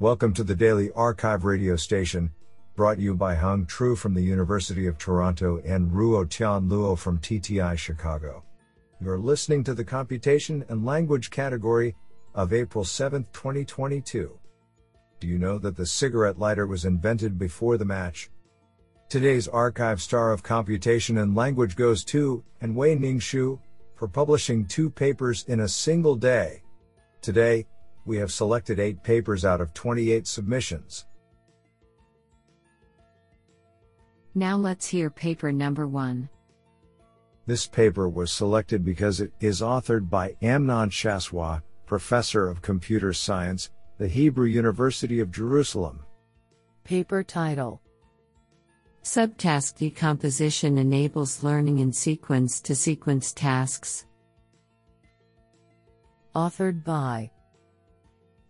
[0.00, 2.32] Welcome to the Daily Archive radio station,
[2.74, 7.20] brought you by Hung Tru from the University of Toronto and Ruo Tian Luo from
[7.20, 8.42] TTI Chicago.
[9.00, 11.94] You're listening to the Computation and Language category
[12.34, 14.36] of April 7, 2022.
[15.20, 18.30] Do you know that the cigarette lighter was invented before the match?
[19.08, 23.60] Today's archive star of computation and language goes to, and Wei Ning Hsu,
[23.94, 26.64] for publishing two papers in a single day.
[27.22, 27.66] Today,
[28.04, 31.06] we have selected 8 papers out of 28 submissions.
[34.34, 36.28] Now let's hear paper number 1.
[37.46, 43.70] This paper was selected because it is authored by Amnon Shashua, Professor of Computer Science,
[43.98, 46.00] the Hebrew University of Jerusalem.
[46.82, 47.80] Paper title
[49.04, 54.06] Subtask decomposition enables learning in sequence to sequence tasks.
[56.34, 57.30] Authored by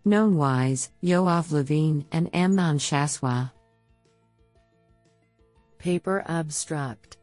[0.07, 3.51] Noam Wies, Yoav Levine, and Amnon Shashua.
[5.79, 7.17] Paper Abstract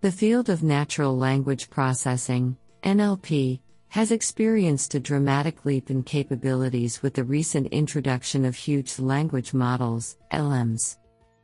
[0.00, 3.58] The field of natural language processing, NLP,
[3.88, 10.18] has experienced a dramatic leap in capabilities with the recent introduction of huge language models,
[10.32, 10.98] LMs.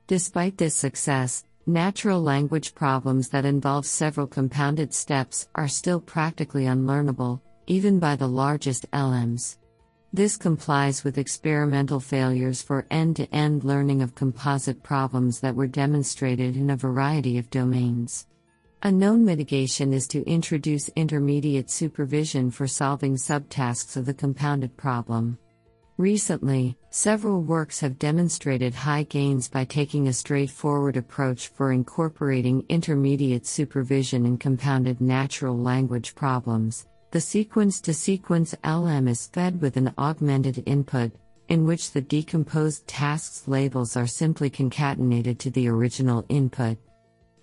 [0.06, 7.40] Despite this success, natural language problems that involve several compounded steps are still practically unlearnable,
[7.66, 9.56] even by the largest LMs.
[10.14, 15.66] This complies with experimental failures for end to end learning of composite problems that were
[15.66, 18.26] demonstrated in a variety of domains.
[18.82, 25.38] A known mitigation is to introduce intermediate supervision for solving subtasks of the compounded problem.
[25.96, 33.46] Recently, several works have demonstrated high gains by taking a straightforward approach for incorporating intermediate
[33.46, 39.92] supervision in compounded natural language problems, the sequence to sequence LM is fed with an
[39.98, 41.12] augmented input,
[41.48, 46.78] in which the decomposed tasks labels are simply concatenated to the original input.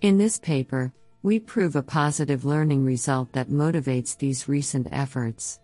[0.02, 0.92] In this paper,
[1.22, 5.60] we prove a positive learning result that motivates these recent efforts.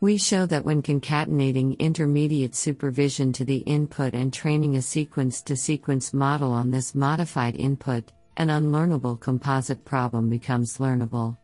[0.00, 5.56] We show that when concatenating intermediate supervision to the input and training a sequence to
[5.56, 11.36] sequence model on this modified input, an unlearnable composite problem becomes learnable.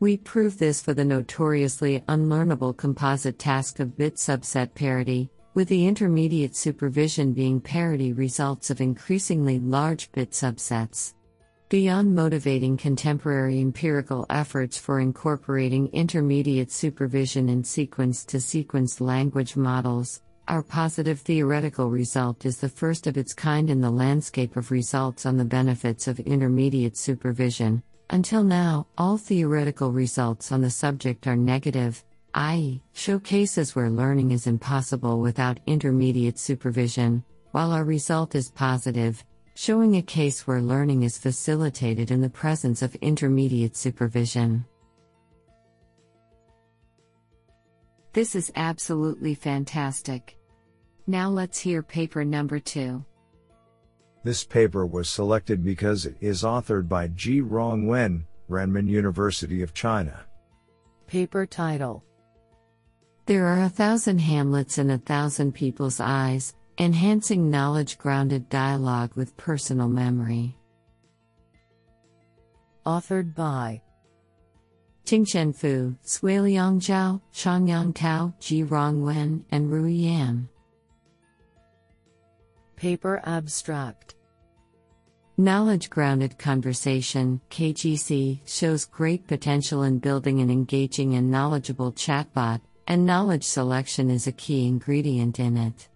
[0.00, 5.88] We prove this for the notoriously unlearnable composite task of bit subset parity, with the
[5.88, 11.14] intermediate supervision being parity results of increasingly large bit subsets.
[11.68, 20.22] Beyond motivating contemporary empirical efforts for incorporating intermediate supervision in sequence to sequence language models,
[20.46, 25.26] our positive theoretical result is the first of its kind in the landscape of results
[25.26, 31.36] on the benefits of intermediate supervision, until now, all theoretical results on the subject are
[31.36, 32.02] negative,
[32.34, 39.24] i.e., show cases where learning is impossible without intermediate supervision, while our result is positive,
[39.54, 44.64] showing a case where learning is facilitated in the presence of intermediate supervision.
[48.12, 50.38] This is absolutely fantastic.
[51.06, 53.04] Now let's hear paper number two.
[54.24, 60.20] This paper was selected because it is authored by Ji-Rong Wen, Renmin University of China.
[61.06, 62.04] Paper title
[63.26, 69.36] There are a thousand hamlets in a thousand people's eyes, enhancing knowledge grounded dialogue with
[69.36, 70.56] personal memory.
[72.84, 73.82] Authored by
[75.04, 80.48] Tingchen Fu, Xueliang Zhao, Chongyang Tao, Ji-Rong Wen, and Rui Yan.
[82.78, 84.14] Paper Abstract
[85.36, 93.04] Knowledge Grounded Conversation KGC shows great potential in building an engaging and knowledgeable chatbot, and
[93.04, 95.88] knowledge selection is a key ingredient in it.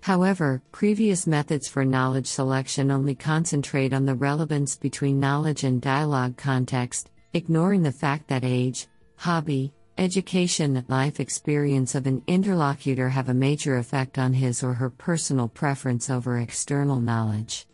[0.00, 6.36] However, previous methods for knowledge selection only concentrate on the relevance between knowledge and dialogue
[6.36, 13.28] context, ignoring the fact that age, hobby, Education and life experience of an interlocutor have
[13.28, 17.68] a major effect on his or her personal preference over external knowledge.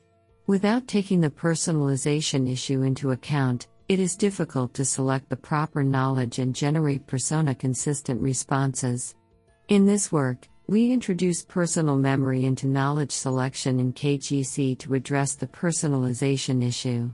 [0.47, 6.39] Without taking the personalization issue into account, it is difficult to select the proper knowledge
[6.39, 9.15] and generate persona consistent responses.
[9.69, 15.47] In this work, we introduce personal memory into knowledge selection in KGC to address the
[15.47, 17.11] personalization issue.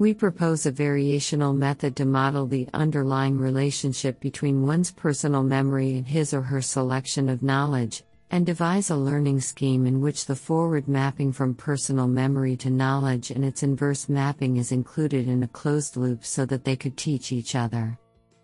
[0.00, 6.06] We propose a variational method to model the underlying relationship between one's personal memory and
[6.06, 10.86] his or her selection of knowledge, and devise a learning scheme in which the forward
[10.86, 15.96] mapping from personal memory to knowledge and its inverse mapping is included in a closed
[15.96, 17.98] loop so that they could teach each other.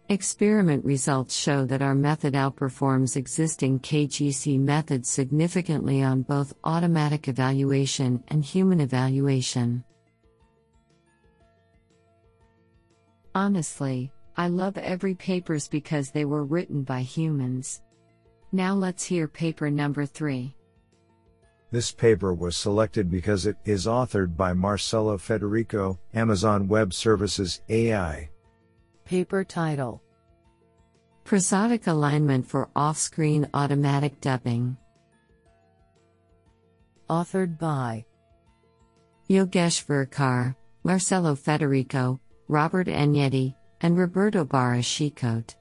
[0.09, 8.25] Experiment results show that our method outperforms existing KGC methods significantly on both automatic evaluation
[8.27, 9.85] and human evaluation.
[13.35, 17.83] Honestly, I love every papers because they were written by humans.
[18.53, 20.55] Now let's hear paper number 3.
[21.73, 28.31] This paper was selected because it is authored by Marcello Federico, Amazon Web Services AI.
[29.05, 30.01] Paper title
[31.25, 34.77] Prosodic Alignment for Off Screen Automatic Dubbing.
[37.11, 38.05] Authored by
[39.29, 40.55] Yogesh Virkar,
[40.85, 45.55] Marcello Federico, Robert Agnetti, and Roberto Barra Chicote.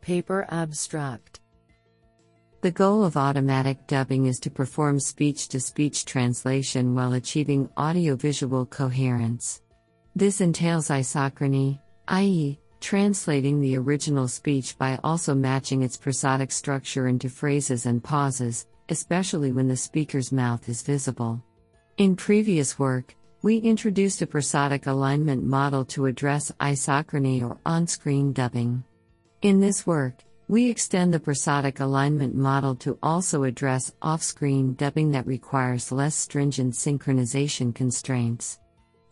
[0.00, 1.40] Paper Abstract
[2.62, 8.66] The goal of automatic dubbing is to perform speech to speech translation while achieving audiovisual
[8.66, 9.62] coherence.
[10.16, 17.28] This entails isochrony, i.e., translating the original speech by also matching its prosodic structure into
[17.28, 21.42] phrases and pauses, especially when the speaker's mouth is visible.
[21.96, 23.14] In previous work,
[23.44, 28.82] we introduced a prosodic alignment model to address isochrony or on screen dubbing.
[29.42, 35.10] In this work, we extend the prosodic alignment model to also address off screen dubbing
[35.10, 38.60] that requires less stringent synchronization constraints.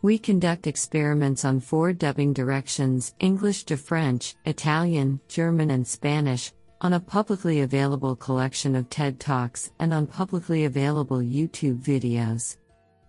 [0.01, 6.51] We conduct experiments on four dubbing directions English to French, Italian, German, and Spanish,
[6.81, 12.57] on a publicly available collection of TED Talks and on publicly available YouTube videos.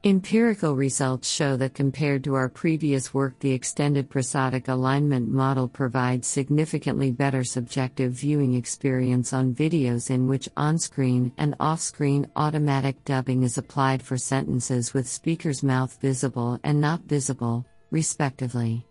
[0.07, 6.29] Empirical results show that compared to our previous work, the extended prosodic alignment model provides
[6.29, 13.03] significantly better subjective viewing experience on videos in which on screen and off screen automatic
[13.07, 18.87] dubbing is applied for sentences with speaker's mouth visible and not visible, respectively.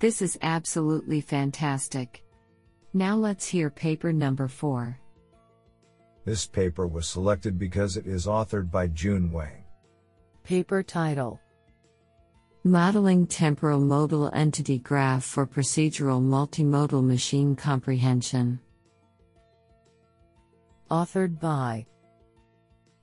[0.00, 2.24] This is absolutely fantastic.
[2.92, 4.98] Now let's hear paper number 4.
[6.30, 9.64] This paper was selected because it is authored by Jun Wang.
[10.44, 11.40] Paper title
[12.62, 18.60] Modeling Temporal Modal Entity Graph for Procedural Multimodal Machine Comprehension.
[20.88, 21.84] Authored by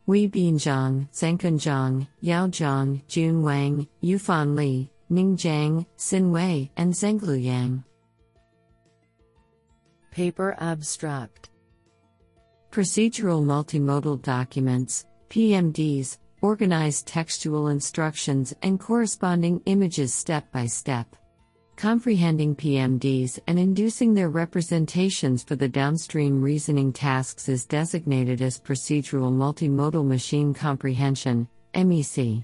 [0.07, 6.93] Weibin Zhang, Zhengkun Zhang, Yao Zhang, Jun Wang, Yufan Li, Ning Zhang, Xin Wei, and
[6.93, 7.83] Zhenglu Yang.
[10.11, 11.49] Paper Abstract
[12.77, 21.15] Procedural Multimodal Documents, PMDs, organize textual instructions and corresponding images step by step.
[21.75, 29.33] Comprehending PMDs and inducing their representations for the downstream reasoning tasks is designated as Procedural
[29.33, 32.43] Multimodal Machine Comprehension, MEC.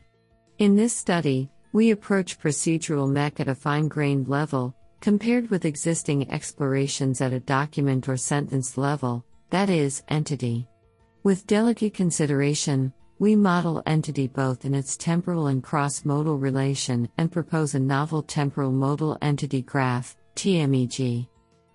[0.58, 6.32] In this study, we approach procedural MEC at a fine grained level, compared with existing
[6.32, 10.68] explorations at a document or sentence level, that is, entity.
[11.22, 17.32] With delicate consideration, we model entity both in its temporal and cross modal relation and
[17.32, 21.28] propose a novel temporal modal entity graph, TMEG.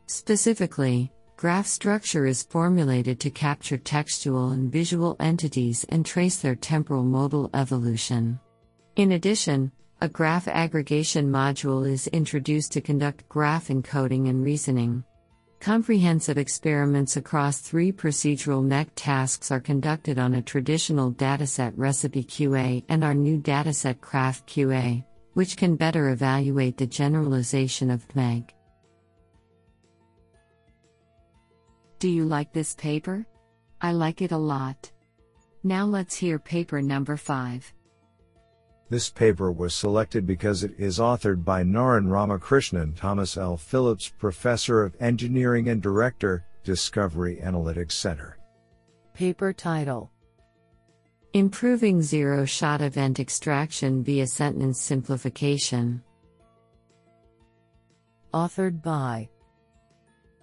[0.07, 7.05] Specifically, graph structure is formulated to capture textual and visual entities and trace their temporal
[7.05, 8.41] modal evolution.
[8.97, 9.71] In addition,
[10.01, 15.05] a graph aggregation module is introduced to conduct graph encoding and reasoning.
[15.61, 22.85] Comprehensive experiments across three procedural MEC tasks are conducted on a traditional dataset recipe QA
[22.89, 28.55] and our new dataset craft QA, which can better evaluate the generalization of MEG.
[31.99, 33.27] Do you like this paper?
[33.81, 34.93] I like it a lot.
[35.65, 37.73] Now let's hear paper number 5.
[38.91, 43.59] This paper was selected because it is authored by Naren Ramakrishnan Thomas L.
[43.59, 48.39] Phillips Professor of Engineering and Director, Discovery Analytics Center.
[49.13, 50.11] Paper title
[51.35, 56.03] Improving Zero Shot Event Extraction via Sentence Simplification.
[58.33, 59.29] Authored by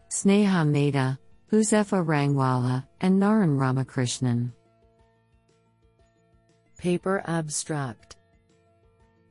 [0.09, 1.17] Sneha Mehta,
[1.51, 4.53] Huzefa Rangwala, and Naren Ramakrishnan.
[6.77, 8.17] Paper Abstract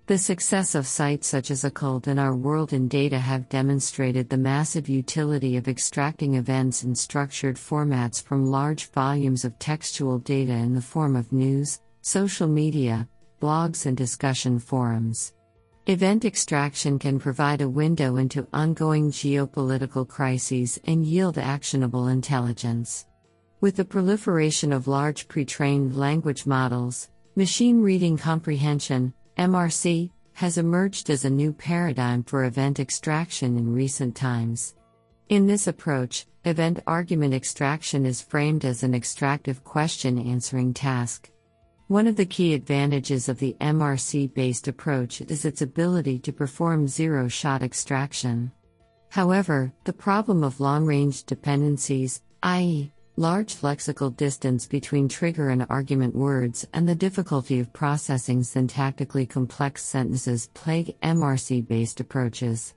[0.06, 4.36] the success of sites such as ACLED and Our World in Data have demonstrated the
[4.36, 10.74] massive utility of extracting events in structured formats from large volumes of textual data in
[10.74, 13.08] the form of news, social media,
[13.40, 15.32] blogs, and discussion forums.
[15.86, 23.06] Event extraction can provide a window into ongoing geopolitical crises and yield actionable intelligence.
[23.62, 31.10] With the proliferation of large pre trained language models, machine reading comprehension, MRC, has emerged
[31.10, 34.74] as a new paradigm for event extraction in recent times.
[35.28, 41.30] In this approach, event argument extraction is framed as an extractive question answering task.
[41.88, 46.88] One of the key advantages of the MRC based approach is its ability to perform
[46.88, 48.50] zero shot extraction.
[49.10, 56.14] However, the problem of long range dependencies, i.e., large lexical distance between trigger and argument
[56.14, 62.74] words, and the difficulty of processing syntactically complex sentences plague MRC based approaches.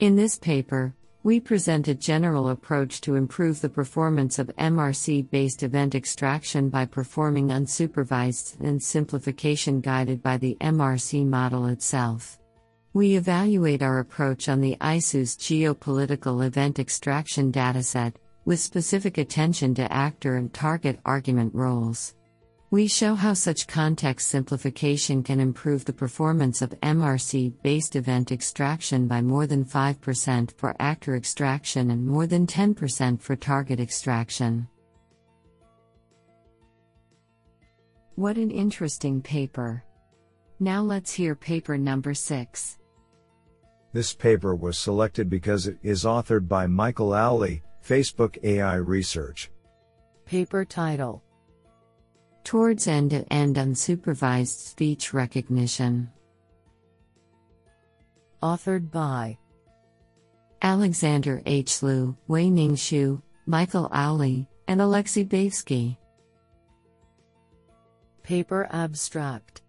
[0.00, 5.62] In this paper, we present a general approach to improve the performance of MRC based
[5.62, 12.38] event extraction by performing unsupervised and simplification guided by the MRC model itself.
[12.92, 18.14] We evaluate our approach on the ICEWS geopolitical event extraction dataset,
[18.44, 22.14] with specific attention to actor and target argument roles.
[22.70, 29.06] We show how such context simplification can improve the performance of MRC based event extraction
[29.06, 34.66] by more than 5% for actor extraction and more than 10% for target extraction.
[38.16, 39.84] What an interesting paper!
[40.58, 42.78] Now let's hear paper number 6.
[43.92, 49.50] This paper was selected because it is authored by Michael Auli, Facebook AI Research.
[50.24, 51.22] Paper title
[52.42, 56.10] Towards End to End Unsupervised Speech Recognition.
[58.42, 59.36] Authored by
[60.62, 61.82] Alexander H.
[61.82, 65.98] Liu, Wei Ning Hsu, Michael Auli, and Alexei Baevski.
[68.22, 69.60] Paper Abstract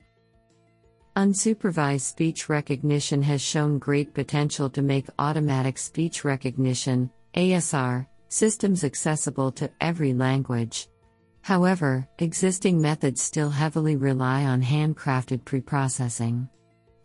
[1.17, 9.51] Unsupervised speech recognition has shown great potential to make automatic speech recognition, ASR, systems accessible
[9.51, 10.87] to every language.
[11.41, 16.49] However, existing methods still heavily rely on handcrafted preprocessing.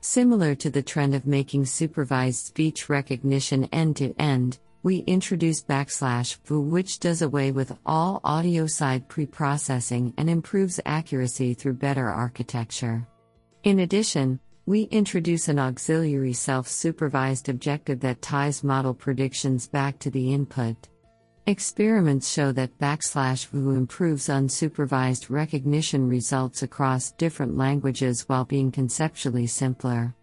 [0.00, 6.38] Similar to the trend of making supervised speech recognition end to end, we introduce backslash
[6.44, 13.06] foo which does away with all audio side preprocessing and improves accuracy through better architecture.
[13.62, 20.12] In addition, we introduce an auxiliary self supervised objective that ties model predictions back to
[20.12, 20.76] the input.
[21.48, 29.48] Experiments show that backslash VU improves unsupervised recognition results across different languages while being conceptually
[29.48, 30.14] simpler.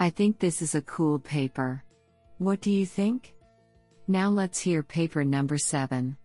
[0.00, 1.84] I think this is a cool paper.
[2.38, 3.34] What do you think?
[4.08, 6.16] Now let's hear paper number 7.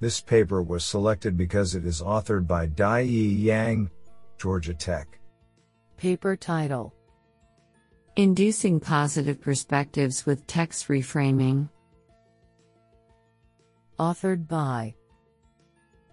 [0.00, 3.90] This paper was selected because it is authored by Dai Yi Yang,
[4.38, 5.18] Georgia Tech.
[5.96, 6.94] Paper title
[8.14, 11.68] Inducing positive perspectives with text reframing.
[13.98, 14.94] Authored by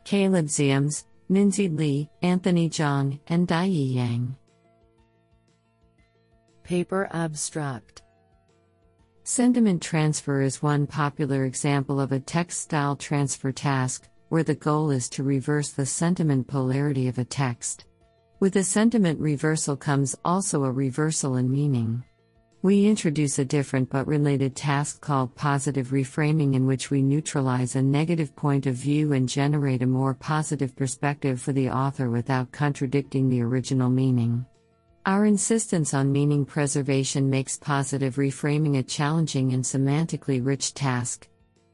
[0.04, 4.36] Caleb Ziems, Minzhi Li, Anthony Zhang, and Dai Yi Yang.
[6.64, 8.02] Paper Abstract
[9.28, 14.92] Sentiment transfer is one popular example of a text style transfer task, where the goal
[14.92, 17.86] is to reverse the sentiment polarity of a text.
[18.40, 22.04] With a sentiment reversal comes also a reversal in meaning.
[22.62, 27.82] We introduce a different but related task called positive reframing, in which we neutralize a
[27.82, 33.30] negative point of view and generate a more positive perspective for the author without contradicting
[33.30, 34.46] the original meaning.
[35.06, 41.28] Our insistence on meaning preservation makes positive reframing a challenging and semantically rich task.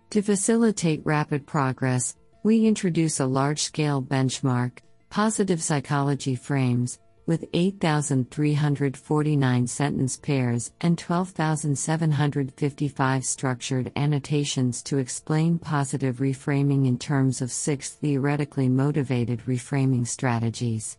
[0.09, 9.67] To facilitate rapid progress, we introduce a large scale benchmark, Positive Psychology Frames, with 8,349
[9.67, 18.67] sentence pairs and 12,755 structured annotations to explain positive reframing in terms of six theoretically
[18.67, 20.97] motivated reframing strategies.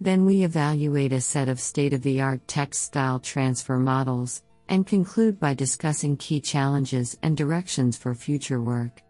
[0.00, 4.86] Then we evaluate a set of state of the art text style transfer models, and
[4.86, 9.02] conclude by discussing key challenges and directions for future work.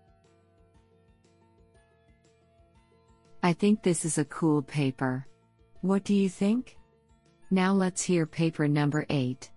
[3.43, 5.26] I think this is a cool paper.
[5.81, 6.76] What do you think?
[7.50, 9.50] Now let's hear paper number 8.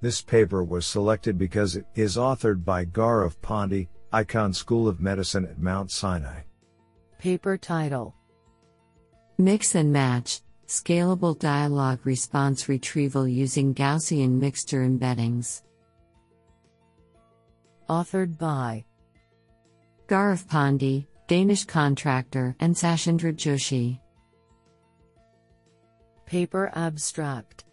[0.00, 5.44] This paper was selected because it is authored by Gaurav Pandey, Icahn School of Medicine
[5.44, 6.40] at Mount Sinai.
[7.18, 8.14] Paper title
[9.40, 15.62] Mix and Match Scalable Dialogue Response Retrieval Using Gaussian Mixture Embeddings.
[17.88, 18.84] Authored by
[20.08, 23.98] Gaurav Pandey, Danish contractor, and Sachindra Joshi.
[26.26, 27.64] Paper Abstract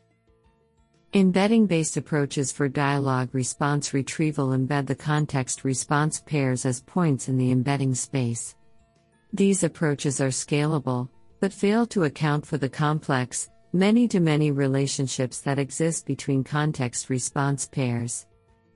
[1.13, 7.37] Embedding based approaches for dialogue response retrieval embed the context response pairs as points in
[7.37, 8.55] the embedding space.
[9.33, 11.09] These approaches are scalable,
[11.39, 17.09] but fail to account for the complex, many to many relationships that exist between context
[17.09, 18.25] response pairs.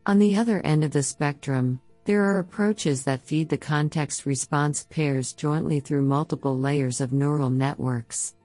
[0.06, 4.88] On the other end of the spectrum, there are approaches that feed the context response
[4.90, 8.36] pairs jointly through multiple layers of neural networks.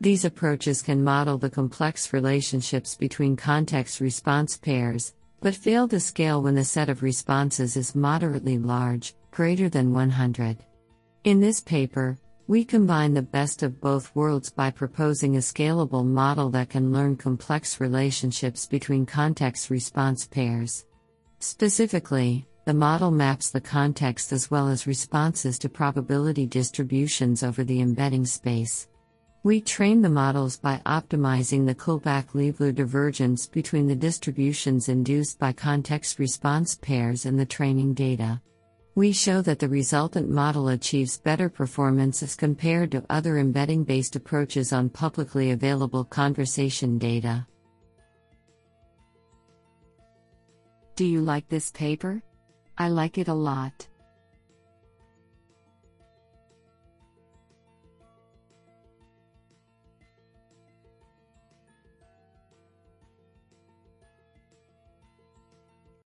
[0.00, 6.42] These approaches can model the complex relationships between context response pairs, but fail to scale
[6.42, 10.58] when the set of responses is moderately large, greater than 100.
[11.22, 16.50] In this paper, we combine the best of both worlds by proposing a scalable model
[16.50, 20.84] that can learn complex relationships between context response pairs.
[21.38, 27.80] Specifically, the model maps the context as well as responses to probability distributions over the
[27.80, 28.88] embedding space.
[29.42, 36.18] We train the models by optimizing the Kullback-Leibler divergence between the distributions induced by context
[36.18, 38.40] response pairs and the training data.
[38.96, 44.14] We show that the resultant model achieves better performance as compared to other embedding based
[44.14, 47.44] approaches on publicly available conversation data.
[50.94, 52.22] Do you like this paper?
[52.78, 53.88] I like it a lot.